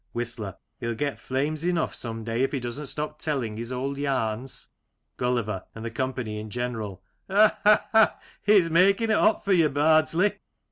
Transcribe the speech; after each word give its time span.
Whistler: 0.13 0.55
He'll 0.79 0.95
get 0.95 1.19
flames 1.19 1.63
enough 1.63 1.93
some 1.93 2.23
day 2.23 2.41
if 2.41 2.51
he 2.53 2.59
doesn't 2.59 2.87
stop 2.87 3.19
telling 3.19 3.55
his 3.55 3.71
old 3.71 3.99
yarns. 3.99 4.69
Gulliver 5.15 5.65
and 5.75 5.85
the 5.85 5.91
company 5.91 6.39
in 6.39 6.49
general: 6.49 7.03
Ha! 7.29 7.55
ha! 7.61 7.85
ha! 7.91 8.19
He's 8.41 8.67
making 8.71 9.11
it 9.11 9.15
hot 9.17 9.45
for 9.45 9.53
you, 9.53 9.69
Bardsley. 9.69 10.39